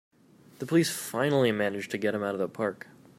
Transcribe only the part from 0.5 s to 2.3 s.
The police finally manage to get him